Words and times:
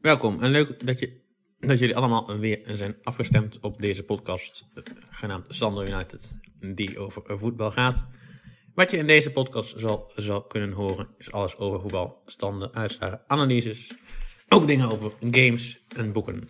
Welkom 0.00 0.42
en 0.42 0.50
leuk 0.50 0.86
dat, 0.86 0.98
je, 0.98 1.20
dat 1.58 1.78
jullie 1.78 1.96
allemaal 1.96 2.38
weer 2.38 2.60
zijn 2.64 2.96
afgestemd 3.02 3.60
op 3.60 3.78
deze 3.78 4.02
podcast, 4.02 4.70
eh, 4.74 4.82
genaamd 5.10 5.44
Sander 5.48 5.88
United, 5.88 6.32
die 6.74 6.98
over 6.98 7.38
voetbal 7.38 7.70
gaat. 7.70 8.06
Wat 8.74 8.90
je 8.90 8.96
in 8.96 9.06
deze 9.06 9.32
podcast 9.32 9.78
zal, 9.78 10.12
zal 10.16 10.42
kunnen 10.42 10.72
horen, 10.72 11.08
is 11.18 11.32
alles 11.32 11.56
over 11.56 11.80
voetbal, 11.80 12.22
standen, 12.26 12.74
uitslagen, 12.74 13.22
analyses, 13.26 13.90
ook 14.48 14.66
dingen 14.66 14.90
over 14.90 15.12
games 15.30 15.84
en 15.96 16.12
boeken. 16.12 16.48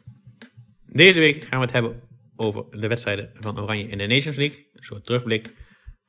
Deze 0.87 1.21
week 1.21 1.45
gaan 1.45 1.59
we 1.59 1.65
het 1.65 1.75
hebben 1.75 2.03
over 2.37 2.81
de 2.81 2.89
wedstrijden 2.89 3.31
van 3.35 3.61
Oranje 3.61 3.89
in 3.89 3.99
de 3.99 4.07
Nations 4.07 4.37
League, 4.37 4.71
een 4.73 4.83
soort 4.83 5.05
terugblik 5.05 5.55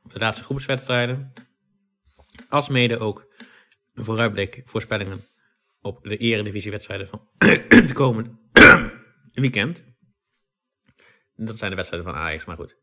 op 0.03 0.13
de 0.13 0.19
laatste 0.19 0.43
groepswedstrijden, 0.43 1.33
als 2.49 2.69
mede 2.69 2.97
ook 2.97 3.27
een 3.93 4.03
vooruitblik, 4.03 4.61
voorspellingen 4.65 5.21
op 5.81 6.03
de 6.03 6.17
eredivisiewedstrijden 6.17 7.07
van 7.07 7.27
het 7.77 7.91
komende 7.91 8.29
weekend. 9.31 9.83
Dat 11.35 11.57
zijn 11.57 11.69
de 11.69 11.75
wedstrijden 11.75 12.11
van 12.11 12.19
Ajax, 12.19 12.45
maar 12.45 12.55
goed. 12.55 12.77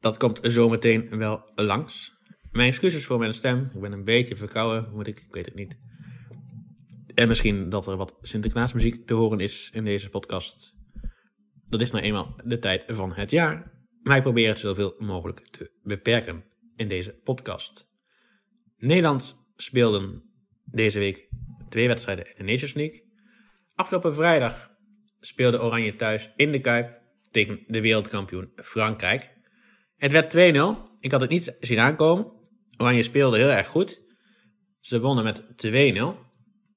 Dat 0.00 0.16
komt 0.16 0.38
zometeen 0.42 1.18
wel 1.18 1.50
langs. 1.54 2.16
Mijn 2.50 2.68
excuses 2.68 3.04
voor 3.04 3.18
mijn 3.18 3.34
stem. 3.34 3.70
Ik 3.74 3.80
ben 3.80 3.92
een 3.92 4.04
beetje 4.04 4.36
verkouden, 4.36 4.92
moet 4.92 5.06
ik, 5.06 5.20
ik 5.20 5.34
weet 5.34 5.46
het 5.46 5.54
niet. 5.54 5.76
En 7.14 7.28
misschien 7.28 7.68
dat 7.68 7.86
er 7.86 7.96
wat 7.96 8.18
Sinterklaasmuziek 8.20 9.06
te 9.06 9.14
horen 9.14 9.40
is 9.40 9.70
in 9.72 9.84
deze 9.84 10.08
podcast. 10.08 10.74
Dat 11.64 11.80
is 11.80 11.90
nou 11.90 12.04
eenmaal 12.04 12.40
de 12.44 12.58
tijd 12.58 12.84
van 12.88 13.12
het 13.12 13.30
jaar. 13.30 13.72
Maar 14.02 14.16
ik 14.16 14.22
probeer 14.22 14.48
het 14.48 14.58
zoveel 14.58 14.94
mogelijk 14.98 15.38
te 15.38 15.72
beperken 15.82 16.44
in 16.76 16.88
deze 16.88 17.20
podcast. 17.24 17.86
Nederland 18.76 19.36
speelden 19.56 20.22
deze 20.64 20.98
week 20.98 21.27
twee 21.68 21.86
wedstrijden 21.86 22.26
in 22.26 22.46
de 22.46 22.52
Nations 22.52 22.74
League. 22.74 23.02
Afgelopen 23.74 24.14
vrijdag 24.14 24.70
speelde 25.20 25.62
Oranje 25.62 25.96
thuis 25.96 26.32
in 26.36 26.52
de 26.52 26.60
Kuip 26.60 27.00
tegen 27.30 27.64
de 27.66 27.80
wereldkampioen 27.80 28.52
Frankrijk. 28.56 29.36
Het 29.96 30.12
werd 30.12 30.36
2-0. 30.36 30.38
Ik 31.00 31.10
had 31.10 31.20
het 31.20 31.30
niet 31.30 31.56
zien 31.60 31.78
aankomen. 31.78 32.32
Oranje 32.76 33.02
speelde 33.02 33.36
heel 33.36 33.50
erg 33.50 33.68
goed. 33.68 34.00
Ze 34.80 35.00
wonnen 35.00 35.24
met 35.24 35.42
2-0. 35.42 36.26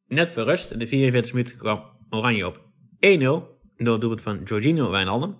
Net 0.08 0.31
voor 0.31 0.58
in 0.70 0.80
de 0.80 0.88
44 0.88 1.33
minuten 1.33 1.58
kwam 1.58 1.98
Oranje 2.09 2.48
op 2.48 2.58
1-0 2.58 2.59
door 2.98 3.48
het 3.76 4.02
doelpunt 4.02 4.22
van 4.22 4.42
Jorginho 4.45 4.89
Wijnaldum. 4.89 5.38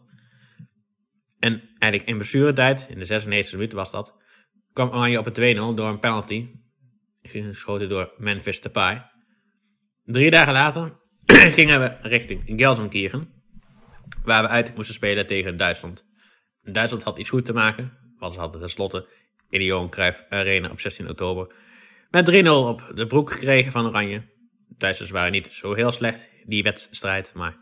En 1.40 1.62
eigenlijk 1.78 2.12
in 2.12 2.18
blessuretijd, 2.18 2.88
in 2.90 3.00
de 3.00 3.06
96 3.06 3.54
minuut 3.54 3.74
was 3.74 3.92
dat, 3.92 4.16
kwam 4.74 4.90
Oranje 4.90 5.20
op 5.20 5.26
een 5.26 5.56
2-0 5.56 5.76
door 5.76 5.88
een 5.88 6.00
penalty. 6.00 6.50
Geschoten 7.22 7.90
door 7.90 8.14
Memphis 8.18 8.62
Depay. 8.62 9.11
Drie 10.06 10.30
dagen 10.30 10.54
later 10.54 11.00
gingen 11.58 11.80
we 11.80 11.98
richting 12.02 12.44
Gelsenkirchen, 12.46 13.30
waar 14.24 14.44
we 14.44 14.50
uit 14.50 14.76
moesten 14.76 14.96
spelen 14.96 15.28
tegen 15.28 15.58
Duitsland. 15.58 16.06
Duitsland 16.64 17.04
had 17.04 17.20
iets 17.20 17.30
goed 17.30 17.46
te 17.46 17.54
maken, 17.54 17.98
want 18.18 18.34
ze 18.34 18.40
hadden 18.40 18.62
tenslotte 18.62 19.08
in 19.50 19.60
de 19.60 19.66
Johan 19.66 19.90
Cruijff 19.90 20.26
Arena 20.30 20.70
op 20.70 20.80
16 20.80 21.10
oktober 21.10 21.54
met 22.10 22.32
3-0 22.32 22.48
op 22.48 22.92
de 22.96 23.06
broek 23.06 23.32
gekregen 23.32 23.72
van 23.72 23.86
Oranje. 23.86 24.24
Duitsers 24.78 25.10
waren 25.10 25.32
niet 25.32 25.48
zo 25.48 25.74
heel 25.74 25.92
slecht, 25.92 26.30
die 26.46 26.64
wedstrijd, 26.64 27.32
maar 27.34 27.58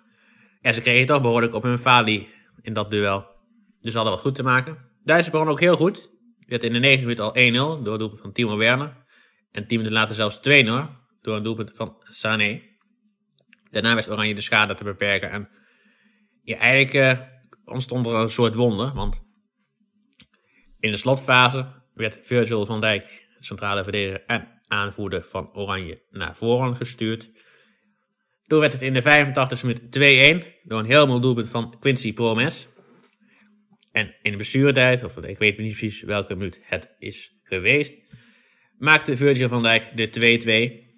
ja, 0.61 0.71
ze 0.71 0.81
kregen 0.81 1.07
toch 1.07 1.21
behoorlijk 1.21 1.53
op 1.53 1.63
hun 1.63 1.79
falie 1.79 2.27
in 2.61 2.73
dat 2.73 2.91
duel. 2.91 3.25
Dus 3.81 3.91
ze 3.91 3.97
hadden 3.97 4.15
wat 4.15 4.23
goed 4.23 4.35
te 4.35 4.43
maken. 4.43 4.77
Duitsers 5.03 5.31
begonnen 5.31 5.55
ook 5.55 5.61
heel 5.61 5.75
goed. 5.75 6.09
Werd 6.47 6.63
in 6.63 6.73
de 6.73 6.79
9 6.79 7.01
minuten 7.01 7.23
al 7.23 7.79
1-0 7.79 7.83
door 7.83 7.97
doelpunt 7.97 8.21
van 8.21 8.31
Timo 8.31 8.57
Werner. 8.57 8.93
En 9.51 9.67
10 9.67 9.77
minuten 9.77 9.97
later 9.97 10.15
zelfs 10.15 10.39
2-0 10.49 10.51
door 11.21 11.35
een 11.35 11.43
doelpunt 11.43 11.71
van 11.75 11.95
Sané. 11.99 12.61
Daarna 13.69 13.95
wist 13.95 14.09
Oranje 14.09 14.35
de 14.35 14.41
schade 14.41 14.73
te 14.73 14.83
beperken. 14.83 15.31
En 15.31 15.49
ja, 16.43 16.57
eigenlijk 16.57 17.19
uh, 17.19 17.25
ontstond 17.65 18.07
er 18.07 18.15
een 18.15 18.29
soort 18.29 18.55
wonder. 18.55 18.93
Want 18.93 19.21
in 20.79 20.91
de 20.91 20.97
slotfase 20.97 21.67
werd 21.93 22.19
Virgil 22.21 22.65
van 22.65 22.79
Dijk, 22.79 23.27
centrale 23.39 23.83
verdediger 23.83 24.25
en 24.25 24.61
aanvoerder 24.67 25.23
van 25.23 25.55
Oranje, 25.55 26.01
naar 26.09 26.35
voren 26.35 26.75
gestuurd. 26.75 27.29
Toen 28.43 28.59
werd 28.59 28.73
het 28.73 28.81
in 28.81 28.93
de 28.93 29.03
85e 29.03 29.61
minuut 29.61 30.43
2-1 30.43 30.63
door 30.63 30.79
een 30.79 30.85
helemaal 30.85 31.19
doelpunt 31.19 31.49
van 31.49 31.79
Quincy 31.79 32.13
Promes. 32.13 32.67
En 33.91 34.15
in 34.21 34.31
de 34.31 34.37
bestuurtijd, 34.37 35.03
of 35.03 35.17
ik 35.17 35.37
weet 35.37 35.57
niet 35.57 35.77
precies 35.77 36.01
welke 36.01 36.35
minuut 36.35 36.59
het 36.61 36.95
is 36.99 37.39
geweest, 37.43 37.95
maakte 38.77 39.17
Virgil 39.17 39.47
van 39.47 39.61
Dijk 39.61 39.91
de 39.95 40.79
2-2. 40.85 40.88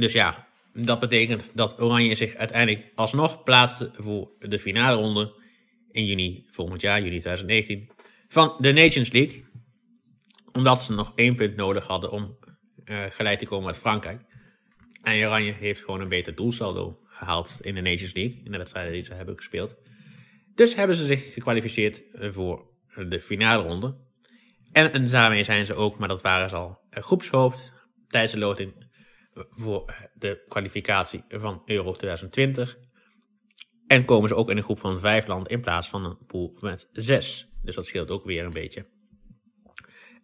Dus 0.00 0.12
ja, 0.12 0.46
dat 0.72 1.00
betekent 1.00 1.50
dat 1.54 1.80
Oranje 1.80 2.14
zich 2.14 2.34
uiteindelijk 2.34 2.92
alsnog 2.94 3.42
plaatste 3.42 3.90
voor 3.96 4.30
de 4.38 4.58
finale 4.58 4.96
ronde 4.96 5.34
in 5.90 6.06
juni 6.06 6.44
volgend 6.50 6.80
jaar, 6.80 7.02
juni 7.02 7.20
2019, 7.20 7.90
van 8.28 8.54
de 8.58 8.72
Nations 8.72 9.12
League. 9.12 9.44
Omdat 10.52 10.82
ze 10.82 10.92
nog 10.92 11.12
één 11.14 11.34
punt 11.34 11.56
nodig 11.56 11.86
hadden 11.86 12.10
om 12.10 12.38
uh, 12.84 13.04
gelijk 13.10 13.38
te 13.38 13.46
komen 13.46 13.66
met 13.66 13.76
Frankrijk. 13.76 14.20
En 15.02 15.26
Oranje 15.26 15.52
heeft 15.52 15.84
gewoon 15.84 16.00
een 16.00 16.08
beter 16.08 16.34
doelsaldo 16.34 17.00
gehaald 17.04 17.58
in 17.60 17.74
de 17.74 17.80
Nations 17.80 18.14
League, 18.14 18.40
in 18.44 18.52
de 18.52 18.58
wedstrijden 18.58 18.92
die 18.92 19.02
ze 19.02 19.14
hebben 19.14 19.36
gespeeld. 19.36 19.76
Dus 20.54 20.74
hebben 20.74 20.96
ze 20.96 21.06
zich 21.06 21.32
gekwalificeerd 21.32 22.02
voor 22.12 22.66
de 23.08 23.20
finale 23.20 23.62
ronde. 23.62 23.96
En, 24.72 25.10
daarmee 25.10 25.44
zijn 25.44 25.66
ze 25.66 25.74
ook, 25.74 25.98
maar 25.98 26.08
dat 26.08 26.22
waren 26.22 26.48
ze 26.48 26.56
al, 26.56 26.78
groepshoofd 26.90 27.72
tijdens 28.08 28.32
de 28.32 28.38
loting 28.38 28.88
voor 29.34 29.94
de 30.14 30.44
kwalificatie 30.48 31.24
van 31.28 31.62
Euro 31.66 31.92
2020. 31.92 32.76
En 33.86 34.04
komen 34.04 34.28
ze 34.28 34.34
ook 34.34 34.50
in 34.50 34.56
een 34.56 34.62
groep 34.62 34.78
van 34.78 35.00
vijf 35.00 35.26
landen 35.26 35.52
in 35.52 35.60
plaats 35.60 35.88
van 35.88 36.04
een 36.04 36.26
pool 36.26 36.56
met 36.60 36.88
zes. 36.92 37.48
Dus 37.62 37.74
dat 37.74 37.86
scheelt 37.86 38.10
ook 38.10 38.24
weer 38.24 38.44
een 38.44 38.52
beetje. 38.52 38.86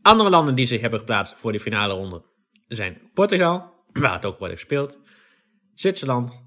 Andere 0.03 0.31
landen 0.31 0.55
die 0.55 0.67
zich 0.67 0.81
hebben 0.81 0.99
geplaatst 0.99 1.39
voor 1.39 1.53
de 1.53 1.61
finale 1.61 1.95
ronde 1.95 2.25
zijn 2.69 3.11
Portugal, 3.15 3.75
waar 3.93 4.13
het 4.13 4.25
ook 4.25 4.39
wordt 4.39 4.55
gespeeld, 4.55 4.99
Zwitserland 5.75 6.45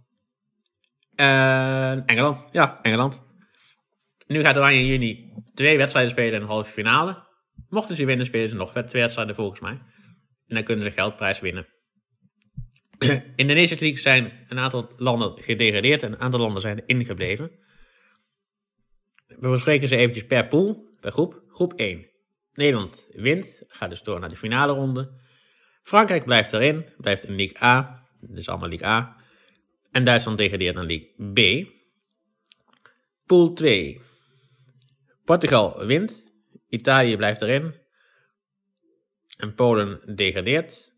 en 1.15 2.05
Engeland. 2.05 2.47
Ja, 2.51 2.79
Engeland. 2.81 3.21
Nu 4.27 4.41
gaat 4.41 4.57
Oranje 4.57 4.79
in 4.79 4.85
juni 4.85 5.33
twee 5.53 5.77
wedstrijden 5.77 6.11
spelen 6.11 6.33
in 6.33 6.39
de 6.39 6.45
halve 6.45 6.71
finale. 6.71 7.27
Mochten 7.69 7.95
ze 7.95 8.05
winnen, 8.05 8.25
spelen 8.25 8.49
ze 8.49 8.55
nog 8.55 8.71
twee 8.71 9.01
wedstrijden 9.01 9.35
volgens 9.35 9.59
mij. 9.59 9.81
En 10.47 10.55
dan 10.55 10.63
kunnen 10.63 10.85
ze 10.85 10.91
geldprijs 10.91 11.39
winnen. 11.39 11.67
In 13.35 13.47
de 13.47 13.53
Nations 13.53 13.79
League 13.79 13.99
zijn 13.99 14.45
een 14.47 14.59
aantal 14.59 14.91
landen 14.97 15.43
gedegradeerd 15.43 16.03
en 16.03 16.11
een 16.11 16.19
aantal 16.19 16.39
landen 16.39 16.61
zijn 16.61 16.83
ingebleven. 16.85 17.51
We 19.27 19.49
bespreken 19.49 19.87
ze 19.87 19.95
eventjes 19.95 20.25
per 20.25 20.47
pool, 20.47 20.89
per 20.99 21.11
groep. 21.11 21.43
Groep 21.47 21.73
1. 21.73 22.07
Nederland 22.53 23.07
wint, 23.11 23.63
gaat 23.67 23.89
dus 23.89 24.01
door 24.01 24.19
naar 24.19 24.29
de 24.29 24.35
finale 24.35 24.73
ronde. 24.73 25.11
Frankrijk 25.83 26.25
blijft 26.25 26.53
erin, 26.53 26.85
blijft 26.97 27.23
in 27.23 27.35
League 27.35 27.63
A. 27.63 28.07
Dit 28.19 28.37
is 28.37 28.49
allemaal 28.49 28.69
League 28.69 28.87
A. 28.87 29.15
En 29.91 30.03
Duitsland 30.03 30.37
degradeert 30.37 30.75
naar 30.75 30.85
League 30.85 31.33
B. 31.33 31.67
Pool 33.25 33.53
2. 33.53 34.01
Portugal 35.25 35.85
wint, 35.85 36.23
Italië 36.69 37.17
blijft 37.17 37.41
erin. 37.41 37.75
En 39.37 39.53
Polen 39.53 40.15
degradeert. 40.15 40.88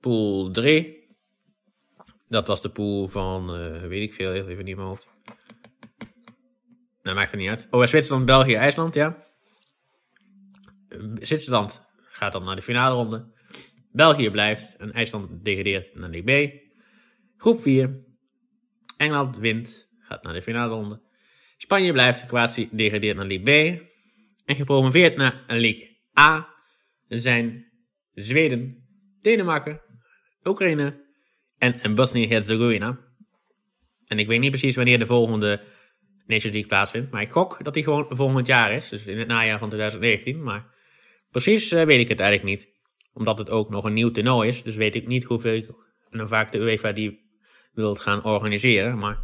Pool 0.00 0.50
3. 0.50 0.98
Dat 2.28 2.46
was 2.46 2.62
de 2.62 2.70
pool 2.70 3.08
van, 3.08 3.60
uh, 3.60 3.80
weet 3.80 4.02
ik 4.02 4.14
veel, 4.14 4.32
even 4.32 4.56
niet 4.56 4.68
in 4.68 4.76
mijn 4.76 4.88
hoofd. 4.88 5.08
Nou, 7.02 7.16
maakt 7.16 7.30
het 7.30 7.40
niet 7.40 7.48
uit. 7.48 7.66
Oh, 7.70 7.86
Zwitserland, 7.86 8.26
België, 8.26 8.54
IJsland, 8.54 8.94
ja. 8.94 9.24
Zwitserland 11.20 11.82
gaat 11.94 12.32
dan 12.32 12.44
naar 12.44 12.56
de 12.56 12.62
finale 12.62 12.94
ronde. 12.94 13.32
België 13.92 14.30
blijft 14.30 14.76
en 14.76 14.92
IJsland 14.92 15.44
degradeert 15.44 15.94
naar 15.94 16.10
de 16.10 16.22
B. 16.22 16.52
Groep 17.36 17.60
4. 17.60 18.04
Engeland 18.96 19.36
wint, 19.36 19.86
gaat 19.98 20.22
naar 20.22 20.32
de 20.32 20.42
finale 20.42 20.74
ronde. 20.74 21.00
Spanje 21.56 21.92
blijft, 21.92 22.26
Kroatië 22.26 22.68
degradeert 22.72 23.16
naar 23.16 23.26
League 23.26 23.78
B. 23.78 23.82
En 24.44 24.56
gepromoveerd 24.56 25.16
naar 25.16 25.44
League 25.46 25.98
A 26.18 26.48
zijn 27.08 27.72
Zweden, 28.14 28.88
Denemarken, 29.20 29.80
Oekraïne 30.44 31.04
en, 31.58 31.80
en 31.80 31.94
Bosnië-Herzegovina. 31.94 32.98
En 34.06 34.18
ik 34.18 34.26
weet 34.26 34.40
niet 34.40 34.50
precies 34.50 34.76
wanneer 34.76 34.98
de 34.98 35.06
volgende 35.06 35.60
Nations 36.26 36.52
League 36.52 36.66
plaatsvindt, 36.66 37.10
maar 37.10 37.22
ik 37.22 37.30
gok 37.30 37.64
dat 37.64 37.74
die 37.74 37.82
gewoon 37.82 38.06
volgend 38.08 38.46
jaar 38.46 38.72
is, 38.72 38.88
dus 38.88 39.06
in 39.06 39.18
het 39.18 39.28
najaar 39.28 39.58
van 39.58 39.68
2019. 39.68 40.42
Maar 40.42 40.74
precies 41.30 41.72
uh, 41.72 41.84
weet 41.84 42.00
ik 42.00 42.08
het 42.08 42.20
eigenlijk 42.20 42.58
niet, 42.58 42.68
omdat 43.12 43.38
het 43.38 43.50
ook 43.50 43.70
nog 43.70 43.84
een 43.84 43.94
nieuw 43.94 44.10
toernooi 44.10 44.48
is, 44.48 44.62
dus 44.62 44.74
weet 44.74 44.94
ik 44.94 45.06
niet 45.06 45.24
hoeveel 45.24 45.62
en 46.10 46.28
vaak 46.28 46.52
de 46.52 46.58
UEFA 46.58 46.92
die 46.92 47.30
wil 47.72 47.94
gaan 47.94 48.24
organiseren. 48.24 48.98
Maar 48.98 49.18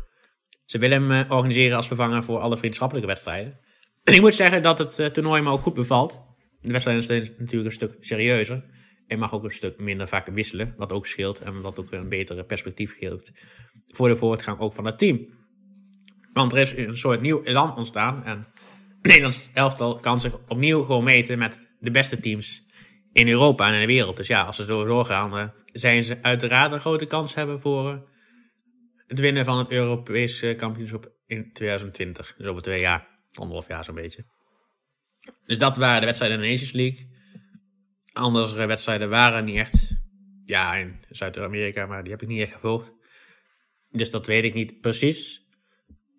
ze 0.65 0.79
willen 0.79 1.03
hem 1.03 1.27
uh, 1.27 1.31
organiseren 1.31 1.77
als 1.77 1.87
vervanger 1.87 2.25
voor 2.25 2.39
alle 2.39 2.57
vriendschappelijke 2.57 3.09
wedstrijden. 3.09 3.61
En 4.05 4.15
ik 4.15 4.21
moet 4.21 4.35
zeggen 4.35 4.63
dat 4.63 4.79
het 4.79 4.99
uh, 4.99 5.07
toernooi 5.07 5.43
me 5.43 5.51
ook 5.51 5.61
goed 5.61 5.75
bevalt. 5.75 6.21
De 6.61 6.73
wedstrijden 6.73 7.05
zijn 7.05 7.35
natuurlijk 7.39 7.67
een 7.67 7.73
stuk 7.73 7.97
serieuzer. 8.01 8.65
En 9.07 9.19
mag 9.19 9.33
ook 9.33 9.45
een 9.45 9.51
stuk 9.51 9.79
minder 9.79 10.09
vaak 10.09 10.27
wisselen, 10.27 10.75
wat 10.77 10.93
ook 10.93 11.07
scheelt 11.07 11.41
en 11.41 11.61
wat 11.61 11.79
ook 11.79 11.93
een 11.93 12.09
betere 12.09 12.45
perspectief 12.45 12.97
geeft 12.99 13.33
voor 13.87 14.09
de 14.09 14.17
voortgang 14.17 14.59
ook 14.59 14.73
van 14.73 14.85
het 14.85 14.99
team. 14.99 15.27
Want 16.33 16.53
er 16.53 16.59
is 16.59 16.77
een 16.77 16.97
soort 16.97 17.21
nieuw 17.21 17.43
elan 17.43 17.77
ontstaan 17.77 18.25
en 18.25 18.47
Nederlands 19.03 19.51
elftal 19.53 20.01
kan 20.01 20.21
zich 20.21 20.39
opnieuw 20.49 20.85
gewoon 20.85 21.05
meten 21.05 21.39
met 21.39 21.63
de 21.81 21.91
beste 21.91 22.21
teams 22.21 22.65
in 23.13 23.29
Europa 23.29 23.69
en 23.69 23.75
in 23.75 23.81
de 23.81 23.87
wereld. 23.87 24.17
Dus 24.17 24.27
ja, 24.27 24.43
als 24.43 24.57
ze 24.57 24.65
zo 24.65 24.85
doorgaan, 24.85 25.39
uh, 25.39 25.49
zijn 25.73 26.05
ze 26.05 26.23
uiteraard 26.23 26.73
een 26.73 26.81
grote 26.81 27.07
kans 27.07 27.35
hebben 27.35 27.61
voor 27.61 27.93
uh, 27.93 27.99
het 29.07 29.19
winnen 29.19 29.45
van 29.45 29.59
het 29.59 29.71
Europese 29.71 30.55
kampioenschap 30.57 31.13
in 31.27 31.53
2020. 31.53 32.35
Dus 32.37 32.47
over 32.47 32.63
twee 32.63 32.81
jaar, 32.81 33.09
anderhalf 33.33 33.69
jaar 33.69 33.85
zo'n 33.85 33.95
beetje. 33.95 34.25
Dus 35.47 35.59
dat 35.59 35.77
waren 35.77 36.01
de 36.01 36.07
wedstrijden 36.07 36.39
in 36.39 36.45
de 36.45 36.51
Nations 36.51 36.73
League. 36.73 37.16
Andere 38.17 38.67
wedstrijden 38.67 39.09
waren 39.09 39.45
niet 39.45 39.57
echt. 39.57 39.95
Ja, 40.45 40.75
in 40.75 41.05
Zuid-Amerika, 41.09 41.87
maar 41.87 42.03
die 42.03 42.13
heb 42.13 42.23
ik 42.23 42.29
niet 42.29 42.41
echt 42.41 42.53
gevolgd. 42.53 42.91
Dus 43.91 44.11
dat 44.11 44.27
weet 44.27 44.45
ik 44.45 44.55
niet 44.55 44.81
precies. 44.81 45.41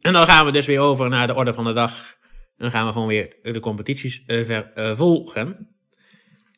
En 0.02 0.14
dan 0.14 0.26
gaan 0.26 0.46
we 0.46 0.52
dus 0.52 0.66
weer 0.66 0.80
over 0.80 1.10
naar 1.10 1.28
de 1.28 1.36
orde 1.36 1.54
van 1.54 1.64
de 1.64 1.74
dag. 1.74 2.18
Dan 2.58 2.72
gaan 2.72 2.86
we 2.86 2.92
gewoon 2.92 3.08
weer 3.08 3.36
de 3.42 3.60
competities 3.60 4.24
uh, 4.28 4.46
vervolgen. 4.46 5.76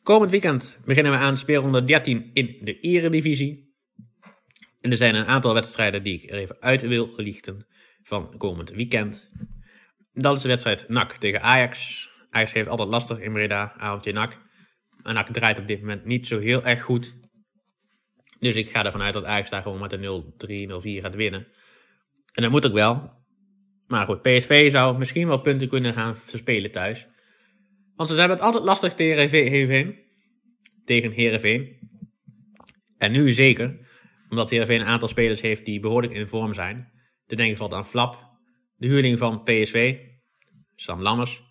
Komend 0.02 0.30
weekend 0.30 0.80
beginnen 0.84 1.12
we 1.12 1.18
aan 1.18 1.36
speelronde 1.36 1.82
13 1.82 2.30
in 2.32 2.58
de 2.60 2.80
Eredivisie. 2.80 3.74
En 4.80 4.90
er 4.90 4.96
zijn 4.96 5.14
een 5.14 5.26
aantal 5.26 5.54
wedstrijden 5.54 6.02
die 6.02 6.22
ik 6.22 6.30
er 6.30 6.38
even 6.38 6.56
uit 6.60 6.80
wil 6.80 7.12
lichten 7.16 7.66
van 8.02 8.36
komend 8.36 8.70
weekend. 8.70 9.30
Dat 10.12 10.36
is 10.36 10.42
de 10.42 10.48
wedstrijd 10.48 10.88
NAC 10.88 11.12
tegen 11.12 11.42
Ajax. 11.42 12.08
Ajax 12.30 12.52
heeft 12.52 12.68
altijd 12.68 12.88
lastig 12.88 13.18
in 13.18 13.32
Breda, 13.32 13.72
avondje 13.76 14.12
NAC. 14.12 14.38
En 15.02 15.14
NAC 15.14 15.28
draait 15.28 15.58
op 15.58 15.66
dit 15.66 15.80
moment 15.80 16.04
niet 16.04 16.26
zo 16.26 16.38
heel 16.38 16.64
erg 16.64 16.82
goed. 16.82 17.14
Dus 18.38 18.56
ik 18.56 18.68
ga 18.68 18.84
ervan 18.84 19.02
uit 19.02 19.12
dat 19.12 19.24
Ajax 19.24 19.50
daar 19.50 19.62
gewoon 19.62 19.80
met 19.80 19.92
een 19.92 20.22
0-3, 20.68 20.98
0-4 20.98 21.00
gaat 21.00 21.14
winnen. 21.14 21.46
En 22.32 22.42
dat 22.42 22.50
moet 22.50 22.66
ook 22.66 22.72
wel. 22.72 23.18
Maar 23.86 24.04
goed, 24.04 24.22
PSV 24.22 24.70
zou 24.70 24.98
misschien 24.98 25.26
wel 25.26 25.40
punten 25.40 25.68
kunnen 25.68 25.92
gaan 25.92 26.16
verspelen 26.16 26.70
thuis. 26.70 27.06
Want 27.94 28.08
ze 28.08 28.14
hebben 28.14 28.36
het 28.36 28.46
altijd 28.46 28.64
lastig 28.64 28.94
tegen 28.94 29.28
Heerenveen. 29.28 29.98
Tegen 30.84 31.10
Heerenveen. 31.10 31.78
En 32.98 33.12
nu 33.12 33.32
zeker. 33.32 33.88
Omdat 34.28 34.50
Heerenveen 34.50 34.80
een 34.80 34.86
aantal 34.86 35.08
spelers 35.08 35.40
heeft 35.40 35.64
die 35.64 35.80
behoorlijk 35.80 36.12
in 36.12 36.26
vorm 36.26 36.54
zijn. 36.54 36.76
De 37.26 37.36
denk 37.36 37.50
ik 37.50 37.56
bijvoorbeeld 37.56 37.80
aan 37.80 37.90
Flap. 37.90 38.28
De 38.76 38.86
huurling 38.86 39.18
van 39.18 39.42
PSV. 39.42 39.98
Sam 40.74 41.02
Lammers. 41.02 41.42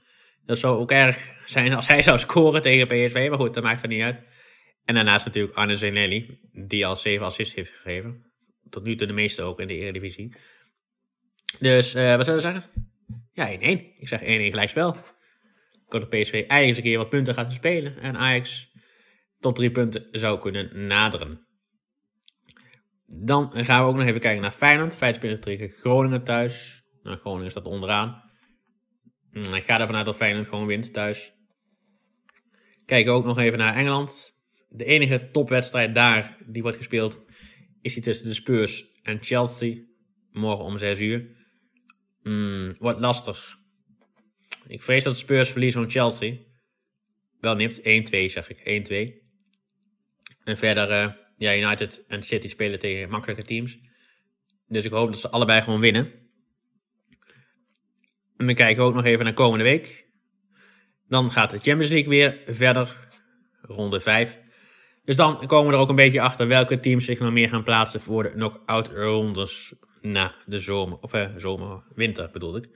Dat 0.49 0.59
zou 0.59 0.79
ook 0.79 0.91
erg 0.91 1.35
zijn 1.45 1.73
als 1.73 1.87
hij 1.87 2.03
zou 2.09 2.19
scoren 2.19 2.61
tegen 2.61 2.87
PSV. 2.87 3.27
Maar 3.29 3.39
goed, 3.39 3.53
dat 3.53 3.63
maakt 3.63 3.81
er 3.81 3.87
niet 3.87 4.01
uit. 4.01 4.19
En 4.85 4.95
daarnaast 4.95 5.25
natuurlijk 5.25 5.57
Arne 5.57 5.75
Zenelli. 5.75 6.39
Die 6.51 6.85
al 6.85 6.95
7 6.95 7.25
assists 7.25 7.55
heeft 7.55 7.71
gegeven. 7.71 8.31
Tot 8.69 8.83
nu 8.83 8.95
toe 8.95 9.07
de 9.07 9.13
meeste 9.13 9.41
ook 9.41 9.59
in 9.59 9.67
de 9.67 9.73
Eredivisie. 9.73 10.35
Dus 11.59 11.95
uh, 11.95 12.15
wat 12.15 12.25
zullen 12.25 12.41
we 12.41 12.47
zeggen? 12.51 12.63
Ja, 13.33 13.57
1-1. 13.57 13.59
Ik 13.99 14.07
zeg 14.07 14.21
1-1 14.21 14.23
gelijkspel. 14.23 14.89
Ik 14.89 15.91
hoop 15.91 16.01
dat 16.01 16.09
PSV 16.09 16.33
eigenlijk 16.47 16.77
een 16.77 16.83
keer 16.83 16.97
wat 16.97 17.09
punten 17.09 17.33
gaat 17.33 17.53
spelen. 17.53 17.97
En 17.97 18.17
Ajax 18.17 18.71
tot 19.39 19.55
drie 19.55 19.71
punten 19.71 20.07
zou 20.11 20.39
kunnen 20.39 20.87
naderen. 20.87 21.45
Dan 23.05 23.51
gaan 23.53 23.83
we 23.83 23.89
ook 23.89 23.95
nog 23.95 24.05
even 24.05 24.21
kijken 24.21 24.41
naar 24.41 24.51
Feyenoord. 24.51 24.95
Feyenoord 24.95 25.23
speelt 25.23 25.41
tegen 25.41 25.69
Groningen 25.69 26.23
thuis. 26.23 26.83
Nou, 27.03 27.17
Groningen 27.17 27.51
staat 27.51 27.65
onderaan. 27.65 28.28
Hmm, 29.31 29.53
ik 29.53 29.63
ga 29.63 29.79
ervan 29.79 29.95
uit 29.95 30.05
dat 30.05 30.15
Feyenoord 30.15 30.47
gewoon 30.47 30.65
wint 30.65 30.93
thuis. 30.93 31.33
Kijken 32.85 33.13
ook 33.13 33.25
nog 33.25 33.37
even 33.37 33.57
naar 33.57 33.75
Engeland. 33.75 34.37
De 34.69 34.85
enige 34.85 35.29
topwedstrijd 35.31 35.95
daar 35.95 36.37
die 36.45 36.61
wordt 36.61 36.77
gespeeld 36.77 37.21
is 37.81 37.93
die 37.93 38.03
tussen 38.03 38.25
de 38.25 38.33
Spurs 38.33 38.85
en 39.03 39.23
Chelsea. 39.23 39.75
Morgen 40.31 40.65
om 40.65 40.77
6 40.77 40.99
uur. 40.99 41.25
Hmm, 42.21 42.73
wordt 42.79 42.99
lastig. 42.99 43.57
Ik 44.67 44.81
vrees 44.81 45.03
dat 45.03 45.17
Spurs 45.17 45.51
verliezen 45.51 45.81
van 45.81 45.91
Chelsea. 45.91 46.37
Wel 47.39 47.55
nipt, 47.55 47.79
1-2 47.79 47.81
zeg 48.31 48.49
ik, 48.49 48.59
1-2. 48.59 49.27
En 50.43 50.57
verder, 50.57 50.89
uh, 50.89 51.11
ja, 51.37 51.55
United 51.55 52.05
en 52.07 52.23
City 52.23 52.47
spelen 52.47 52.79
tegen 52.79 53.09
makkelijke 53.09 53.43
teams. 53.43 53.79
Dus 54.67 54.85
ik 54.85 54.91
hoop 54.91 55.11
dat 55.11 55.19
ze 55.19 55.29
allebei 55.29 55.61
gewoon 55.61 55.79
winnen. 55.79 56.28
En 58.39 58.45
we 58.45 58.53
kijken 58.53 58.83
ook 58.83 58.93
nog 58.93 59.05
even 59.05 59.25
naar 59.25 59.33
komende 59.33 59.63
week. 59.63 60.05
Dan 61.07 61.31
gaat 61.31 61.49
de 61.49 61.59
Champions 61.59 61.91
League 61.91 62.09
weer 62.09 62.41
verder, 62.45 63.09
ronde 63.61 63.99
5. 63.99 64.37
Dus 65.03 65.15
dan 65.15 65.47
komen 65.47 65.69
we 65.69 65.73
er 65.73 65.81
ook 65.81 65.89
een 65.89 65.95
beetje 65.95 66.21
achter 66.21 66.47
welke 66.47 66.79
teams 66.79 67.05
zich 67.05 67.19
nog 67.19 67.31
meer 67.31 67.49
gaan 67.49 67.63
plaatsen 67.63 68.01
voor 68.01 68.23
de 68.23 68.31
knock-out 68.31 68.87
rondes 68.87 69.73
na 70.01 70.35
de 70.45 70.59
zomer, 70.59 70.97
of 70.99 71.13
eh, 71.13 71.29
zomer, 71.37 71.83
winter 71.95 72.29
bedoel 72.31 72.55
ik. 72.55 72.69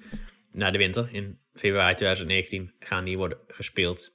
Na 0.52 0.72
de 0.72 0.78
winter, 0.78 1.10
in 1.12 1.40
februari 1.54 1.96
2019, 1.96 2.74
gaan 2.80 3.06
die 3.06 3.18
worden 3.18 3.38
gespeeld. 3.48 4.14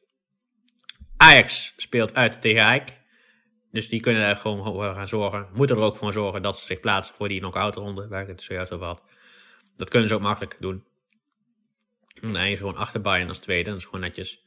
Ajax 1.17 1.75
speelt 1.77 2.15
uit 2.15 2.41
tegen 2.41 2.63
Ajax. 2.63 2.93
Dus 3.71 3.89
die 3.89 4.01
kunnen 4.01 4.23
er 4.23 4.37
gewoon 4.37 4.65
voor 4.65 4.93
gaan 4.93 5.09
zorgen. 5.09 5.49
Moeten 5.53 5.77
er 5.77 5.83
ook 5.83 5.97
voor 5.97 6.13
zorgen 6.13 6.43
dat 6.43 6.59
ze 6.59 6.67
zich 6.67 6.81
plaatsen 6.81 7.15
voor 7.15 7.29
die 7.29 7.41
knock-out 7.41 7.75
ronde, 7.75 8.09
waar 8.09 8.23
ik 8.23 8.29
het 8.29 8.43
zojuist 8.43 8.73
over 8.73 8.87
had. 8.87 9.03
Dat 9.77 9.91
kunnen 9.91 10.09
ze 10.09 10.15
ook 10.15 10.21
makkelijk 10.21 10.57
doen. 10.61 10.88
Dan 12.21 12.57
gewoon 12.57 12.77
achter 12.77 13.01
Bayern 13.01 13.29
als 13.29 13.39
tweede, 13.39 13.71
dat 13.71 13.79
is 13.79 13.85
gewoon 13.85 14.01
netjes. 14.01 14.45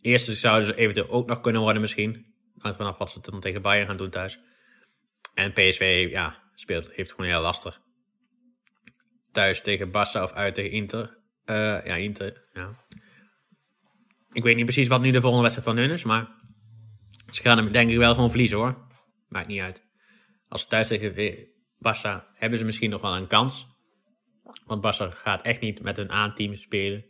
Eerste 0.00 0.34
zouden 0.34 0.66
ze 0.66 0.76
eventueel 0.76 1.08
ook 1.08 1.26
nog 1.26 1.40
kunnen 1.40 1.60
worden 1.60 1.80
misschien. 1.80 2.34
Vanaf 2.56 2.98
wat 2.98 3.10
ze 3.10 3.20
dan 3.20 3.40
tegen 3.40 3.62
Bayern 3.62 3.86
gaan 3.86 3.96
doen 3.96 4.10
thuis. 4.10 4.40
En 5.34 5.52
PSV, 5.52 6.08
ja, 6.10 6.42
speelt, 6.54 6.90
heeft 6.90 7.10
gewoon 7.12 7.30
heel 7.30 7.40
lastig. 7.40 7.80
Thuis 9.32 9.62
tegen 9.62 9.88
Barça 9.88 10.22
of 10.22 10.32
uit 10.32 10.54
tegen 10.54 10.70
Inter. 10.70 11.18
Uh, 11.46 11.56
ja, 11.86 11.94
Inter, 11.94 12.48
ja. 12.52 12.84
Ik 14.32 14.42
weet 14.42 14.56
niet 14.56 14.64
precies 14.64 14.88
wat 14.88 15.00
nu 15.00 15.10
de 15.10 15.20
volgende 15.20 15.42
wedstrijd 15.42 15.68
van 15.68 15.78
hun 15.78 15.90
is, 15.90 16.04
maar 16.04 16.28
ze 17.32 17.42
gaan 17.42 17.56
hem 17.56 17.72
denk 17.72 17.90
ik 17.90 17.96
wel 17.96 18.14
gewoon 18.14 18.30
verliezen 18.30 18.58
hoor. 18.58 18.86
Maakt 19.28 19.46
niet 19.46 19.60
uit. 19.60 19.82
Als 20.48 20.60
ze 20.60 20.68
thuis 20.68 20.88
tegen 20.88 21.48
Barça 21.76 22.24
hebben 22.34 22.58
ze 22.58 22.64
misschien 22.64 22.90
nog 22.90 23.00
wel 23.00 23.16
een 23.16 23.26
kans. 23.26 23.66
Want 24.66 24.82
Barça 24.86 25.16
gaat 25.16 25.42
echt 25.42 25.60
niet 25.60 25.82
met 25.82 25.96
hun 25.96 26.10
A-team 26.10 26.56
spelen. 26.56 27.04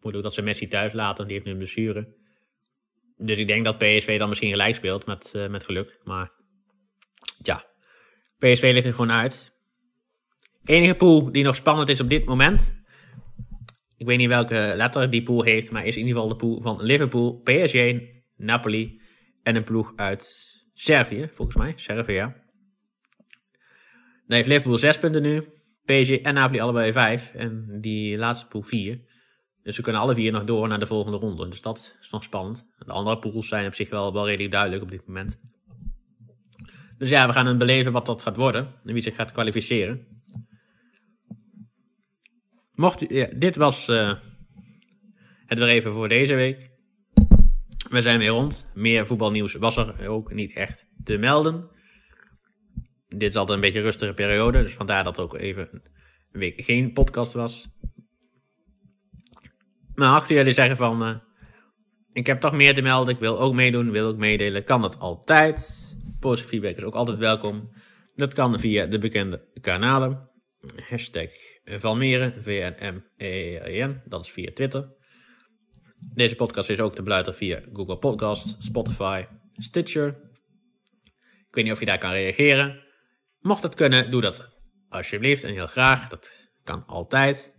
Moet 0.00 0.16
ook 0.16 0.22
dat 0.22 0.34
ze 0.34 0.42
Messi 0.42 0.68
thuis 0.68 0.92
laten, 0.92 1.24
die 1.24 1.32
heeft 1.32 1.44
nu 1.44 1.52
een 1.52 1.58
blessure. 1.58 2.14
Dus 3.16 3.38
ik 3.38 3.46
denk 3.46 3.64
dat 3.64 3.78
PSV 3.78 4.18
dan 4.18 4.28
misschien 4.28 4.50
gelijk 4.50 4.74
speelt 4.74 5.06
met, 5.06 5.32
uh, 5.36 5.48
met 5.48 5.64
geluk. 5.64 6.00
Maar 6.04 6.30
ja, 7.42 7.64
PSV 8.38 8.70
ligt 8.72 8.86
er 8.86 8.94
gewoon 8.94 9.12
uit. 9.12 9.52
Enige 10.64 10.94
pool 10.94 11.32
die 11.32 11.44
nog 11.44 11.56
spannend 11.56 11.88
is 11.88 12.00
op 12.00 12.08
dit 12.08 12.24
moment. 12.24 12.74
Ik 13.96 14.06
weet 14.06 14.18
niet 14.18 14.28
welke 14.28 14.72
letter 14.76 15.10
die 15.10 15.22
pool 15.22 15.42
heeft, 15.42 15.70
maar 15.70 15.86
is 15.86 15.96
in 15.96 16.06
ieder 16.06 16.14
geval 16.14 16.28
de 16.28 16.44
pool 16.44 16.60
van 16.60 16.82
Liverpool, 16.82 17.40
PSG, 17.44 18.00
Napoli 18.36 19.00
en 19.42 19.56
een 19.56 19.64
ploeg 19.64 19.92
uit 19.96 20.50
Servië, 20.74 21.28
volgens 21.32 21.56
mij. 21.56 21.72
Servië, 21.76 22.12
ja. 22.12 22.36
Dan 24.26 24.36
heeft 24.36 24.46
Liverpool 24.46 24.78
6 24.78 24.98
punten 24.98 25.22
nu. 25.22 25.42
PSG 25.84 26.10
en 26.10 26.34
Napoli 26.34 26.60
allebei 26.60 26.92
5. 26.92 27.32
En 27.34 27.80
die 27.80 28.16
laatste 28.16 28.46
pool 28.46 28.62
4. 28.62 29.00
Dus 29.62 29.76
we 29.76 29.82
kunnen 29.82 30.00
alle 30.00 30.14
vier 30.14 30.32
nog 30.32 30.44
door 30.44 30.68
naar 30.68 30.78
de 30.78 30.86
volgende 30.86 31.18
ronde. 31.18 31.48
Dus 31.48 31.60
dat 31.60 31.96
is 32.00 32.10
nog 32.10 32.22
spannend. 32.22 32.66
De 32.78 32.92
andere 32.92 33.18
pools 33.18 33.48
zijn 33.48 33.66
op 33.66 33.74
zich 33.74 33.90
wel, 33.90 34.12
wel 34.12 34.26
redelijk 34.26 34.52
duidelijk 34.52 34.82
op 34.82 34.90
dit 34.90 35.06
moment. 35.06 35.40
Dus 36.98 37.08
ja, 37.08 37.26
we 37.26 37.32
gaan 37.32 37.46
een 37.46 37.58
beleven 37.58 37.92
wat 37.92 38.06
dat 38.06 38.22
gaat 38.22 38.36
worden. 38.36 38.74
En 38.84 38.92
wie 38.92 39.02
zich 39.02 39.14
gaat 39.14 39.32
kwalificeren. 39.32 40.06
Mocht 42.74 43.08
dit 43.40 43.56
was 43.56 43.88
uh, 43.88 44.14
het 45.46 45.58
weer 45.58 45.68
even 45.68 45.92
voor 45.92 46.08
deze 46.08 46.34
week. 46.34 46.70
We 47.90 48.02
zijn 48.02 48.18
weer 48.18 48.28
rond. 48.28 48.66
Meer 48.74 49.06
voetbalnieuws 49.06 49.54
was 49.54 49.76
er 49.76 50.08
ook 50.08 50.32
niet 50.32 50.52
echt 50.52 50.86
te 51.04 51.16
melden. 51.16 51.68
Dit 53.16 53.30
is 53.30 53.36
altijd 53.36 53.56
een 53.56 53.64
beetje 53.64 53.78
een 53.78 53.84
rustige 53.84 54.14
periode. 54.14 54.62
Dus 54.62 54.74
vandaar 54.74 55.04
dat 55.04 55.16
er 55.16 55.22
ook 55.22 55.38
even 55.38 55.68
een 55.72 56.40
week 56.40 56.60
geen 56.64 56.92
podcast 56.92 57.32
was. 57.32 57.68
Maar 59.94 60.14
achter 60.14 60.36
jullie 60.36 60.52
zeggen 60.52 60.76
van... 60.76 61.02
Uh, 61.02 61.16
ik 62.12 62.26
heb 62.26 62.40
toch 62.40 62.52
meer 62.52 62.74
te 62.74 62.82
melden. 62.82 63.14
Ik 63.14 63.20
wil 63.20 63.40
ook 63.40 63.54
meedoen. 63.54 63.90
Wil 63.90 64.06
ook 64.06 64.16
meedelen. 64.16 64.64
Kan 64.64 64.82
dat 64.82 64.98
altijd. 64.98 65.80
Positieve 66.20 66.50
feedback 66.50 66.76
is 66.76 66.84
ook 66.84 66.94
altijd 66.94 67.18
welkom. 67.18 67.70
Dat 68.14 68.34
kan 68.34 68.60
via 68.60 68.86
de 68.86 68.98
bekende 68.98 69.48
kanalen. 69.60 70.30
Hashtag 70.88 71.30
Valmeren, 71.64 72.42
VNM-E-R-N, 72.42 74.02
dat 74.04 74.24
is 74.24 74.30
via 74.30 74.50
Twitter. 74.54 74.86
Deze 76.14 76.34
podcast 76.34 76.70
is 76.70 76.80
ook 76.80 76.94
te 76.94 77.02
beluisteren 77.02 77.38
via 77.38 77.60
Google 77.72 77.98
Podcast, 77.98 78.62
Spotify, 78.62 79.24
Stitcher. 79.52 80.08
Ik 81.48 81.54
weet 81.54 81.64
niet 81.64 81.72
of 81.72 81.80
je 81.80 81.86
daar 81.86 81.98
kan 81.98 82.10
reageren. 82.10 82.80
Mocht 83.42 83.62
dat 83.62 83.74
kunnen, 83.74 84.10
doe 84.10 84.20
dat 84.20 84.48
alsjeblieft 84.88 85.42
en 85.42 85.52
heel 85.52 85.66
graag. 85.66 86.08
Dat 86.08 86.30
kan 86.64 86.86
altijd. 86.86 87.54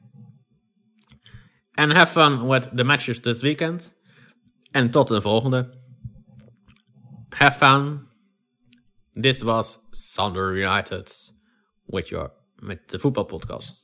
En 1.71 1.91
have 1.91 2.11
fun 2.11 2.47
with 2.47 2.69
the 2.75 2.83
matches 2.83 3.19
this 3.19 3.41
weekend. 3.41 3.93
En 4.71 4.91
tot 4.91 5.07
de 5.07 5.21
volgende. 5.21 5.81
Have 7.29 7.57
fun. 7.57 8.07
This 9.21 9.41
was 9.41 9.79
Thunder 10.13 10.55
United. 10.55 11.33
with 11.85 12.09
your, 12.09 12.31
met 12.55 12.89
de 12.89 12.99
voetbalpodcast. 12.99 13.82